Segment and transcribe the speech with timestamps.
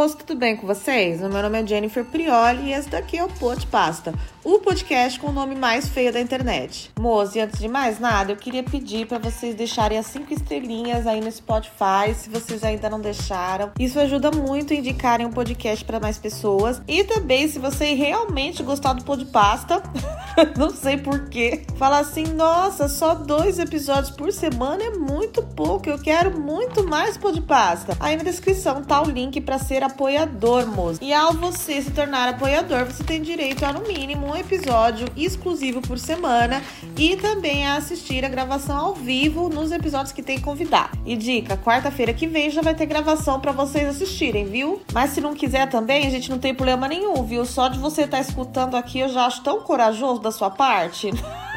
[0.00, 1.20] moço, tudo bem com vocês?
[1.20, 5.20] O meu nome é Jennifer Prioli e esse daqui é o Pod Pasta, o podcast
[5.20, 6.90] com o nome mais feio da internet.
[6.98, 11.06] Moço, e antes de mais nada, eu queria pedir para vocês deixarem as cinco estrelinhas
[11.06, 13.72] aí no Spotify, se vocês ainda não deixaram.
[13.78, 16.80] Isso ajuda muito a indicarem um podcast para mais pessoas.
[16.88, 19.82] E também, se você realmente gostar do Pod Pasta,
[20.56, 25.98] não sei porquê, fala assim: nossa, só dois episódios por semana é muito pouco, eu
[25.98, 27.96] quero muito mais Pod Pasta.
[28.00, 30.98] Aí na descrição tá o link para ser apoiador, moço.
[31.02, 35.80] E ao você se tornar apoiador, você tem direito a no mínimo um episódio exclusivo
[35.80, 36.62] por semana
[36.96, 40.98] e também a assistir a gravação ao vivo nos episódios que tem convidado.
[41.04, 44.82] E dica, quarta-feira que vem já vai ter gravação para vocês assistirem, viu?
[44.92, 47.44] Mas se não quiser também, a gente não tem problema nenhum, viu?
[47.44, 51.10] Só de você estar tá escutando aqui eu já acho tão corajoso da sua parte.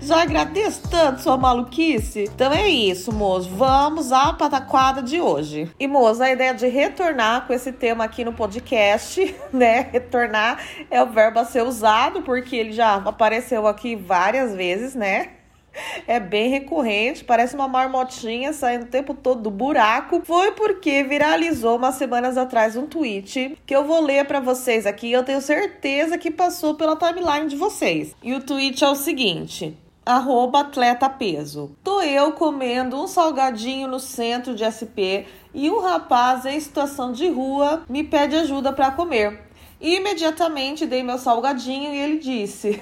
[0.00, 2.30] Já agradeço tanto sua maluquice.
[2.32, 3.50] Então é isso, moço.
[3.50, 5.68] Vamos à pataquada de hoje.
[5.80, 9.88] E, moço, a ideia de retornar com esse tema aqui no podcast, né?
[9.90, 15.30] Retornar é o verbo a ser usado, porque ele já apareceu aqui várias vezes, né?
[16.06, 20.22] É bem recorrente, parece uma marmotinha saindo o tempo todo do buraco.
[20.24, 25.10] Foi porque viralizou umas semanas atrás um tweet que eu vou ler para vocês aqui.
[25.10, 28.14] Eu tenho certeza que passou pela timeline de vocês.
[28.22, 31.72] E o tweet é o seguinte: arroba atleta peso.
[31.82, 37.28] Tô eu comendo um salgadinho no centro de SP e um rapaz em situação de
[37.28, 39.40] rua me pede ajuda para comer.
[39.80, 42.80] Imediatamente dei meu salgadinho e ele disse: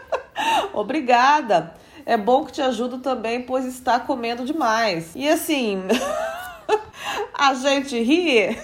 [0.72, 1.74] Obrigada.
[2.06, 5.10] É bom que te ajudo também, pois está comendo demais.
[5.16, 5.82] E assim,
[7.34, 8.56] a gente ri,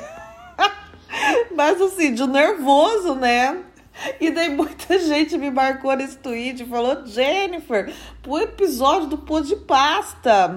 [1.52, 3.64] mas assim, de nervoso, né?
[4.20, 9.40] E daí muita gente me marcou nesse tweet e falou: Jennifer, pro episódio do pô
[9.40, 10.48] de pasta.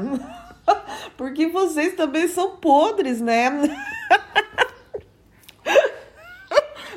[1.18, 3.50] Porque vocês também são podres, né?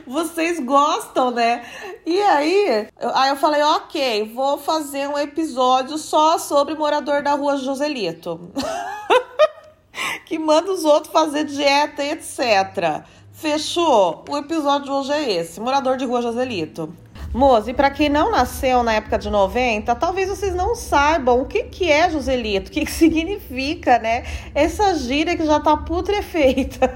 [0.09, 1.63] Vocês gostam, né?
[2.07, 7.35] E aí, eu, aí eu falei, ok, vou fazer um episódio só sobre morador da
[7.35, 8.51] rua Joselito.
[10.25, 13.05] que manda os outros fazer dieta etc.
[13.33, 14.25] Fechou?
[14.29, 16.93] O episódio de hoje é esse: Morador de Rua Joselito.
[17.33, 21.45] Moço, e para quem não nasceu na época de 90, talvez vocês não saibam o
[21.45, 24.25] que, que é Joselito, o que, que significa, né?
[24.55, 26.91] Essa gíria que já tá putrefeita,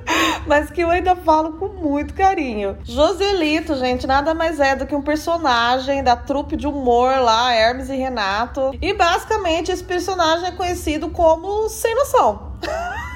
[0.46, 2.76] mas que eu ainda falo com muito carinho.
[2.84, 7.88] Joselito, gente, nada mais é do que um personagem da trupe de humor lá, Hermes
[7.88, 8.72] e Renato.
[8.80, 12.52] E basicamente esse personagem é conhecido como Sem Noção.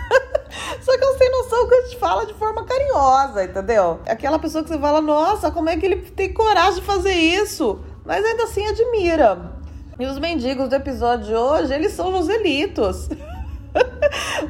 [0.82, 4.00] Só que eu sem noção que a gente fala de forma carinhosa, entendeu?
[4.06, 7.80] Aquela pessoa que você fala, nossa, como é que ele tem coragem de fazer isso?
[8.04, 9.52] Mas ainda assim admira.
[9.98, 13.08] E os mendigos do episódio de hoje, eles são Joselitos.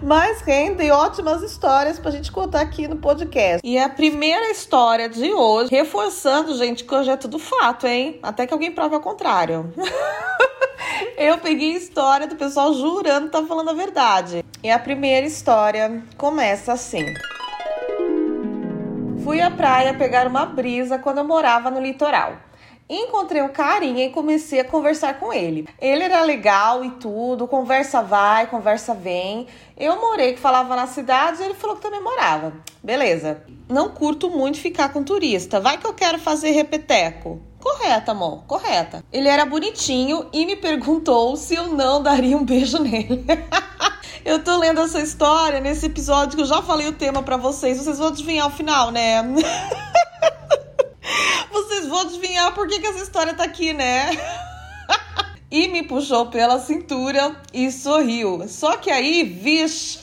[0.03, 3.61] Mas rendem ótimas histórias pra gente contar aqui no podcast.
[3.63, 8.19] E a primeira história de hoje, reforçando, gente, que hoje é tudo fato, hein?
[8.21, 9.73] Até que alguém prove ao contrário.
[11.17, 14.45] Eu peguei história do pessoal jurando que tá falando a verdade.
[14.63, 17.07] E a primeira história começa assim.
[19.23, 22.35] Fui à praia pegar uma brisa quando eu morava no litoral.
[22.93, 25.67] Encontrei um carinha e comecei a conversar com ele.
[25.81, 29.47] Ele era legal e tudo, conversa vai, conversa vem.
[29.79, 32.53] Eu morei que falava na cidade e ele falou que também morava.
[32.85, 33.45] Beleza.
[33.67, 35.59] Não curto muito ficar com turista.
[35.59, 37.41] Vai que eu quero fazer repeteco.
[37.59, 39.03] Correta, amor, correta.
[39.11, 43.25] Ele era bonitinho e me perguntou se eu não daria um beijo nele.
[44.23, 47.79] eu tô lendo essa história nesse episódio que eu já falei o tema para vocês.
[47.79, 49.23] Vocês vão adivinhar o final, né?
[51.51, 54.11] vocês vão adivinhar por que, que essa história tá aqui, né?
[55.53, 58.49] e me puxou pela cintura e sorriu.
[58.49, 59.99] Só que aí, vixe,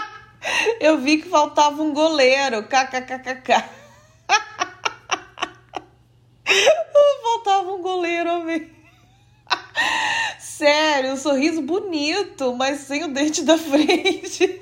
[0.80, 2.62] eu vi que faltava um goleiro.
[2.62, 3.62] KKKKK.
[7.22, 8.70] Faltava um goleiro, homem.
[10.40, 14.58] Sério, um sorriso bonito, mas sem o dente da frente.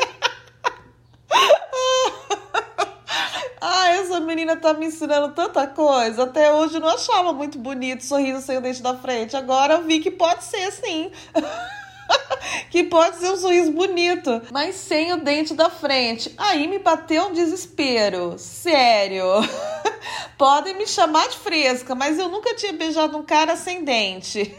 [4.13, 6.25] Essa menina tá me ensinando tanta coisa.
[6.25, 9.35] Até hoje eu não achava muito bonito sorriso sem o dente da frente.
[9.35, 11.11] Agora eu vi que pode ser sim.
[12.71, 16.33] que pode ser um sorriso bonito, mas sem o dente da frente.
[16.37, 18.35] Aí me bateu um desespero.
[18.37, 19.25] Sério.
[20.37, 24.55] Podem me chamar de fresca, mas eu nunca tinha beijado um cara sem dente.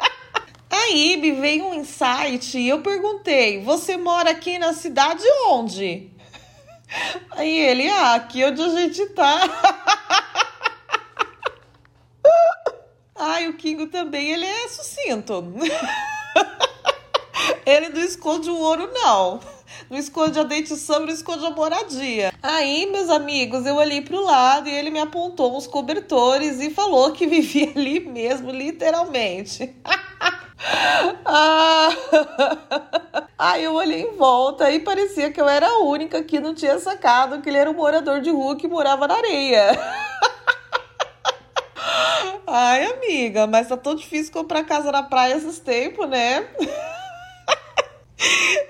[0.70, 6.10] Aí me veio um insight e eu perguntei: Você mora aqui na cidade onde?
[7.32, 9.40] Aí ele: Ah, aqui onde a gente tá.
[13.16, 15.52] Ai, o Kingo também, ele é sucinto.
[17.66, 19.40] Ele não esconde o ouro, não.
[19.88, 22.32] Não esconde a dentição, não esconde a moradia.
[22.42, 27.12] Aí, meus amigos, eu olhei pro lado e ele me apontou uns cobertores e falou
[27.12, 29.74] que vivia ali mesmo, literalmente.
[31.24, 31.88] ah.
[33.40, 36.78] Aí eu olhei em volta e parecia que eu era a única que não tinha
[36.78, 39.70] sacado que ele era um morador de rua que morava na areia.
[42.46, 46.46] Ai, amiga, mas tá tão difícil comprar casa na praia esses tempos, né?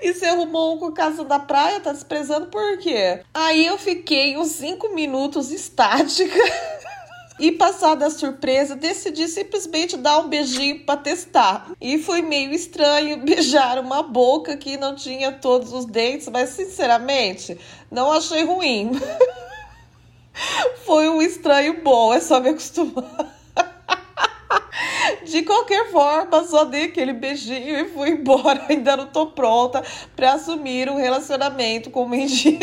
[0.01, 3.21] E você arrumou um com casa da praia, tá desprezando por quê?
[3.33, 6.33] Aí eu fiquei uns 5 minutos estática.
[7.39, 11.71] E passada a surpresa, decidi simplesmente dar um beijinho para testar.
[11.79, 17.57] E foi meio estranho beijar uma boca que não tinha todos os dentes, mas sinceramente,
[17.89, 18.91] não achei ruim.
[20.85, 23.41] foi um estranho bom, é só me acostumar.
[25.25, 28.65] De qualquer forma, só dei aquele beijinho e fui embora.
[28.69, 29.83] Ainda não tô pronta
[30.15, 32.59] para assumir um relacionamento com o mendigo.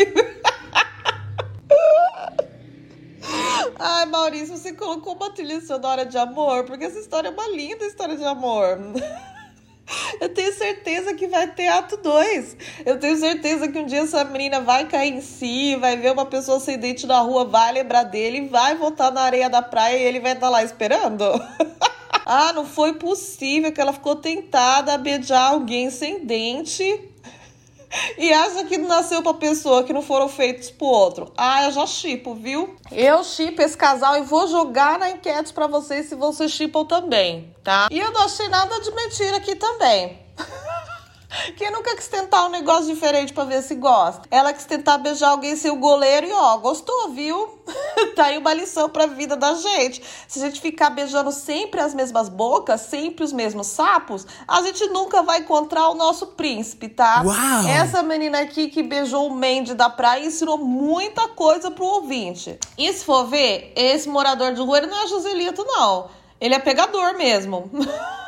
[3.77, 7.85] Ai, Maurício, você colocou uma trilha sonora de amor, porque essa história é uma linda
[7.85, 8.79] história de amor.
[10.21, 12.57] Eu tenho certeza que vai ter ato 2.
[12.85, 16.27] Eu tenho certeza que um dia essa menina vai cair em si, vai ver uma
[16.27, 20.03] pessoa sem dente na rua, vai lembrar dele, vai voltar na areia da praia e
[20.03, 21.23] ele vai estar lá esperando.
[22.23, 27.08] ah, não foi possível que ela ficou tentada a beijar alguém sem dente
[28.17, 31.31] e acha que nasceu pra pessoa que não foram feitos pro outro.
[31.37, 32.75] Ah, eu já chipo, viu?
[32.91, 37.53] Eu chipo esse casal e vou jogar na enquete para vocês se vocês chipam também,
[37.63, 37.87] tá?
[37.91, 40.19] E eu não achei nada de mentira aqui também.
[41.55, 44.21] Quem nunca quis tentar um negócio diferente para ver se gosta?
[44.31, 47.59] Ela quis tentar beijar alguém sem o goleiro e ó, gostou, viu?
[48.15, 50.01] tá aí uma lição pra vida da gente.
[50.27, 54.87] Se a gente ficar beijando sempre as mesmas bocas, sempre os mesmos sapos, a gente
[54.87, 57.21] nunca vai encontrar o nosso príncipe, tá?
[57.23, 57.67] Uau!
[57.67, 62.57] Essa menina aqui que beijou o Mandy da praia ensinou muita coisa pro ouvinte.
[62.77, 66.09] E se for ver, esse morador de rua, ele não é Joselito, não.
[66.41, 67.69] Ele é pegador mesmo.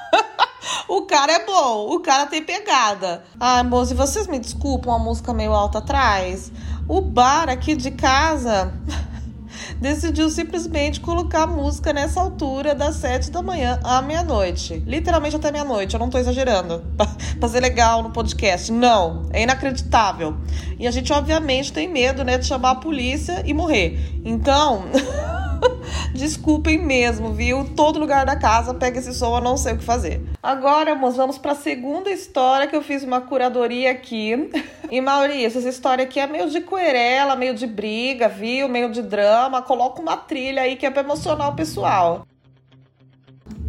[0.87, 3.23] o cara é bom, o cara tem pegada.
[3.39, 6.51] Ai, moço, e vocês me desculpam a música meio alta atrás?
[6.87, 8.73] O bar aqui de casa
[9.79, 14.83] decidiu simplesmente colocar música nessa altura das sete da manhã à meia-noite.
[14.85, 16.83] Literalmente até meia-noite, eu não tô exagerando.
[17.39, 18.71] pra ser legal no podcast.
[18.71, 20.37] Não, é inacreditável.
[20.77, 24.21] E a gente, obviamente, tem medo, né, de chamar a polícia e morrer.
[24.23, 24.85] Então.
[26.13, 27.65] Desculpem mesmo, viu?
[27.75, 30.21] Todo lugar da casa pega esse som, eu não sei o que fazer.
[30.41, 34.49] Agora, moço, vamos para a segunda história que eu fiz uma curadoria aqui.
[34.91, 38.67] E Maurício, essa história aqui é meio de querela, meio de briga, viu?
[38.67, 39.61] Meio de drama.
[39.61, 42.27] Coloca uma trilha aí que é para emocionar o pessoal.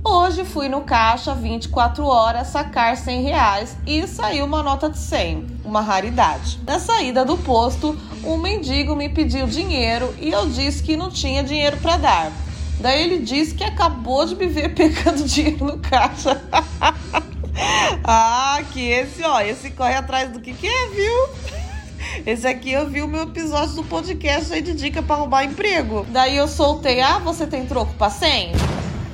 [0.04, 5.46] Hoje fui no caixa 24 horas sacar 100 reais e saiu uma nota de 100,
[5.64, 6.58] uma raridade.
[6.66, 11.44] Na saída do posto, um mendigo me pediu dinheiro e eu disse que não tinha
[11.44, 12.32] dinheiro para dar.
[12.80, 16.42] Daí ele disse que acabou de me ver pegando dinheiro no caixa.
[18.02, 21.52] ah, que esse, ó, esse corre atrás do que que é, viu?
[22.26, 26.04] Esse aqui eu vi o meu episódio do podcast aí de dica para roubar emprego.
[26.10, 28.52] Daí eu soltei, ah, você tem troco pra 100?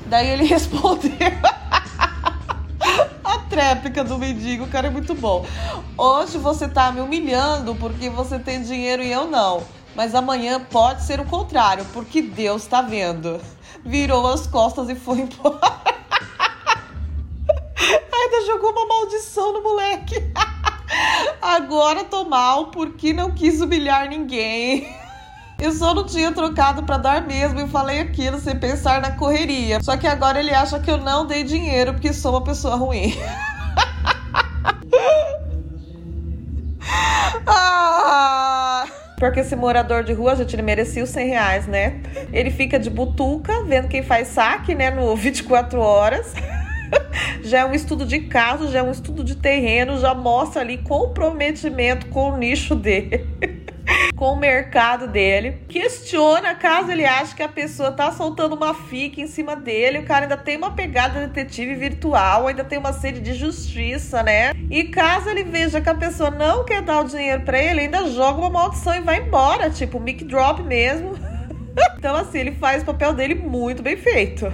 [0.09, 1.13] Daí ele respondeu.
[3.23, 5.45] A tréplica do mendigo, o cara é muito bom.
[5.97, 9.63] Hoje você tá me humilhando porque você tem dinheiro e eu não.
[9.95, 13.41] Mas amanhã pode ser o contrário, porque Deus tá vendo.
[13.85, 15.61] Virou as costas e foi embora.
[18.13, 20.15] Ainda jogou uma maldição no moleque.
[21.43, 24.98] Agora tô mal porque não quis humilhar ninguém.
[25.61, 29.83] Eu só não tinha trocado para dar mesmo e falei aquilo sem pensar na correria.
[29.83, 33.13] Só que agora ele acha que eu não dei dinheiro porque sou uma pessoa ruim.
[37.45, 38.87] ah!
[39.19, 42.03] Porque esse morador de rua, gente, ele merecia os 100 reais, né?
[42.33, 46.35] Ele fica de butuca, vendo quem faz saque, né, no 24 horas.
[47.43, 50.79] já é um estudo de caso, já é um estudo de terreno, já mostra ali
[50.79, 53.58] comprometimento com o nicho dele
[54.19, 55.59] com o mercado dele.
[55.69, 60.01] Questiona caso ele ache que a pessoa tá soltando uma fica em cima dele.
[60.01, 64.53] O cara ainda tem uma pegada detetive virtual, ainda tem uma sede de justiça, né?
[64.69, 68.11] E caso ele veja que a pessoa não quer dar o dinheiro para ele, ainda
[68.11, 71.17] joga uma maldição e vai embora, tipo mic drop mesmo.
[71.97, 74.53] então assim, ele faz o papel dele muito bem feito.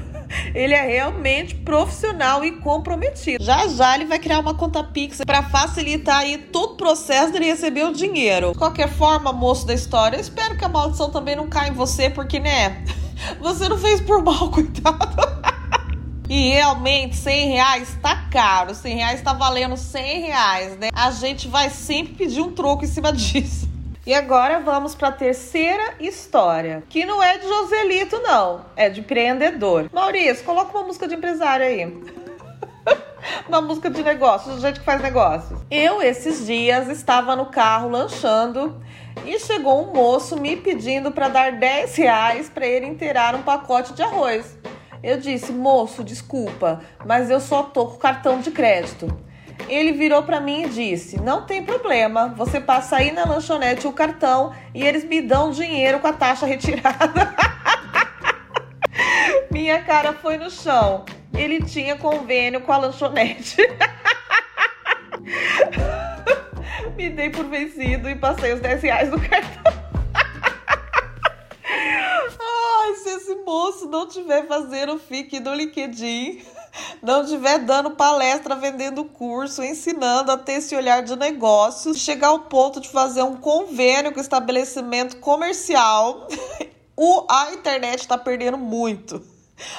[0.54, 3.42] Ele é realmente profissional e comprometido.
[3.42, 7.38] Já já ele vai criar uma conta Pix para facilitar aí todo o processo de
[7.44, 8.52] receber o dinheiro.
[8.52, 11.74] De qualquer forma, moço da história, eu espero que a maldição também não caia em
[11.74, 12.84] você, porque, né?
[13.40, 15.16] Você não fez por mal, coitado.
[16.28, 18.74] E realmente, 100 reais tá caro.
[18.74, 20.88] 100 reais tá valendo 100 reais, né?
[20.92, 23.68] A gente vai sempre pedir um troco em cima disso.
[24.06, 29.00] E agora vamos para a terceira história, que não é de Joselito, não, é de
[29.00, 29.88] empreendedor.
[29.90, 31.86] Maurício, coloca uma música de empresário aí.
[33.48, 35.58] uma música de negócios, do gente que faz negócios.
[35.70, 38.78] Eu, esses dias, estava no carro lanchando
[39.24, 43.94] e chegou um moço me pedindo para dar 10 reais para ele inteirar um pacote
[43.94, 44.58] de arroz.
[45.02, 49.06] Eu disse, moço, desculpa, mas eu só tô com cartão de crédito.
[49.68, 53.92] Ele virou para mim e disse: Não tem problema, você passa aí na lanchonete o
[53.92, 57.34] cartão e eles me dão dinheiro com a taxa retirada.
[59.50, 61.04] Minha cara foi no chão.
[61.32, 63.56] Ele tinha convênio com a lanchonete.
[66.96, 69.72] me dei por vencido e passei os 10 reais no cartão.
[72.80, 76.42] Ai, se esse moço não tiver fazendo fique no LinkedIn
[77.02, 82.40] não estiver dando palestra, vendendo curso, ensinando a ter esse olhar de negócios, chegar ao
[82.40, 86.28] ponto de fazer um convênio com o estabelecimento comercial,
[86.96, 89.33] o, a internet está perdendo muito.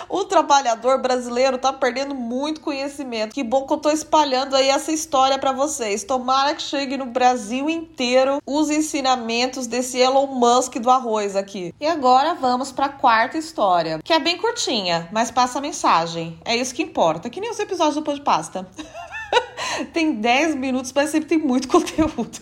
[0.08, 3.34] O trabalhador brasileiro tá perdendo muito conhecimento.
[3.34, 6.03] Que bom que eu tô espalhando aí essa história para vocês.
[6.03, 11.74] Tomara que chegue no Brasil inteiro os ensinamentos desse Elon Musk do arroz aqui.
[11.79, 16.39] E agora vamos para a quarta história, que é bem curtinha, mas passa a mensagem.
[16.46, 17.29] É isso que importa.
[17.29, 18.67] Que nem os episódios do Pão de Pasta.
[19.94, 22.39] tem 10 minutos, mas sempre tem muito conteúdo.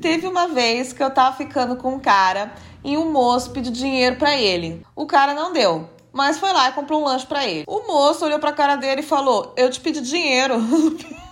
[0.00, 2.52] Teve uma vez que eu tava ficando com um cara
[2.88, 4.82] e um moço pediu dinheiro para ele.
[4.96, 7.64] O cara não deu, mas foi lá e comprou um lanche para ele.
[7.66, 10.54] O moço olhou pra cara dele e falou: Eu te pedi dinheiro.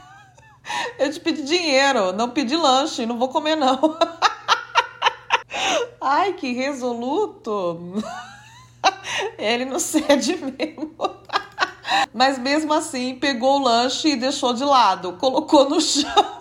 [0.98, 3.96] Eu te pedi dinheiro, não pedi lanche, não vou comer não.
[6.02, 8.02] Ai, que resoluto.
[9.38, 10.92] Ele não cede mesmo.
[12.12, 16.36] Mas mesmo assim, pegou o lanche e deixou de lado, colocou no chão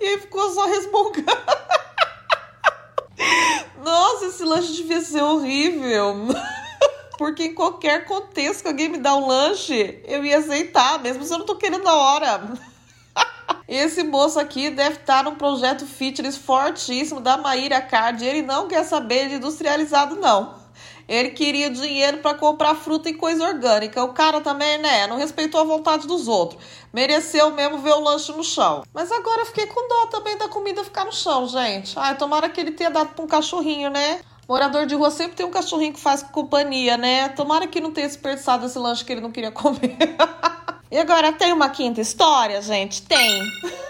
[0.00, 1.77] e ficou só resmungando.
[4.28, 6.28] Esse lanche devia ser horrível.
[7.16, 11.32] Porque em qualquer contexto que alguém me dá um lanche, eu ia aceitar, mesmo se
[11.32, 12.52] eu não tô querendo na hora.
[13.66, 18.24] Esse moço aqui deve estar num projeto fitness fortíssimo da Maíra Card.
[18.24, 20.54] Ele não quer saber de industrializado, não.
[21.08, 24.04] Ele queria dinheiro para comprar fruta e coisa orgânica.
[24.04, 26.62] O cara também, né, não respeitou a vontade dos outros.
[26.92, 28.82] Mereceu mesmo ver o lanche no chão.
[28.92, 31.98] Mas agora eu fiquei com dó também da comida ficar no chão, gente.
[31.98, 34.20] Ai, tomara que ele tenha dado pra um cachorrinho, né?
[34.46, 37.28] Morador de rua sempre tem um cachorrinho que faz companhia, né?
[37.30, 39.96] Tomara que não tenha desperdiçado esse lanche que ele não queria comer.
[40.90, 43.02] e agora tem uma quinta história, gente?
[43.02, 43.42] Tem.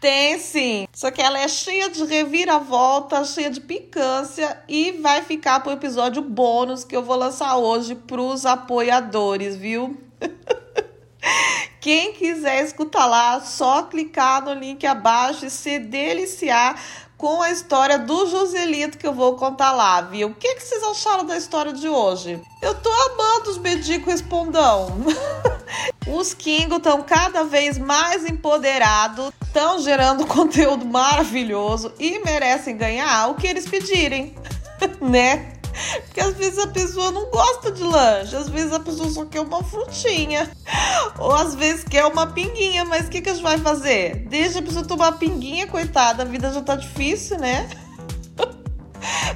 [0.00, 0.86] Tem sim.
[0.92, 6.22] Só que ela é cheia de reviravolta, cheia de picância e vai ficar pro episódio
[6.22, 10.00] bônus que eu vou lançar hoje pros apoiadores, viu?
[11.80, 16.80] Quem quiser escutar lá, só clicar no link abaixo e se deliciar
[17.16, 20.28] com a história do Joselito que eu vou contar lá, viu?
[20.28, 22.40] O que, que vocês acharam da história de hoje?
[22.62, 24.96] Eu tô amando os Medico Respondão.
[26.10, 33.34] os Kingo estão cada vez mais empoderados, estão gerando conteúdo maravilhoso e merecem ganhar o
[33.34, 34.34] que eles pedirem,
[35.00, 35.52] né?
[36.06, 39.40] Porque às vezes a pessoa não gosta de lanche, às vezes a pessoa só quer
[39.40, 40.50] uma frutinha,
[41.18, 44.26] ou às vezes quer uma pinguinha, mas o que, que a gente vai fazer?
[44.28, 47.68] Deixa a pessoa tomar pinguinha, coitada, a vida já tá difícil, né?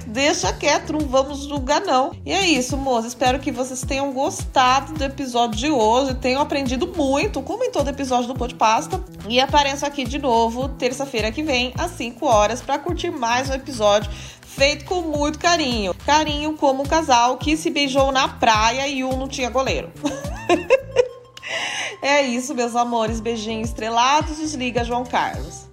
[0.07, 2.13] Deixa quieto, não vamos julgar não.
[2.25, 3.13] E é isso, moças.
[3.13, 7.89] Espero que vocês tenham gostado do episódio de hoje, tenham aprendido muito, como em todo
[7.89, 9.03] episódio do Pô Pasta.
[9.29, 13.55] E apareço aqui de novo terça-feira que vem, às 5 horas, para curtir mais um
[13.55, 14.11] episódio
[14.53, 15.95] feito com muito carinho.
[16.05, 19.91] Carinho como um casal que se beijou na praia e um não tinha goleiro.
[22.03, 23.21] é isso, meus amores.
[23.21, 24.37] Beijinhos estrelados.
[24.37, 25.72] Desliga, João Carlos.